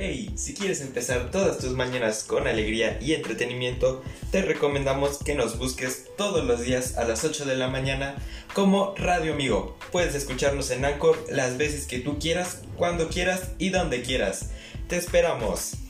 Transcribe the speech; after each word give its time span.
Hey, 0.00 0.30
si 0.36 0.54
quieres 0.54 0.80
empezar 0.80 1.32
todas 1.32 1.58
tus 1.58 1.72
mañanas 1.72 2.22
con 2.22 2.46
alegría 2.46 3.00
y 3.02 3.14
entretenimiento, 3.14 4.00
te 4.30 4.42
recomendamos 4.42 5.18
que 5.18 5.34
nos 5.34 5.58
busques 5.58 6.04
todos 6.16 6.44
los 6.44 6.60
días 6.60 6.96
a 6.96 7.04
las 7.04 7.24
8 7.24 7.44
de 7.46 7.56
la 7.56 7.66
mañana 7.66 8.14
como 8.54 8.94
Radio 8.96 9.32
Amigo. 9.32 9.76
Puedes 9.90 10.14
escucharnos 10.14 10.70
en 10.70 10.84
Anchor 10.84 11.18
las 11.28 11.58
veces 11.58 11.88
que 11.88 11.98
tú 11.98 12.20
quieras, 12.20 12.62
cuando 12.76 13.08
quieras 13.08 13.50
y 13.58 13.70
donde 13.70 14.02
quieras. 14.02 14.50
Te 14.86 14.96
esperamos. 14.96 15.87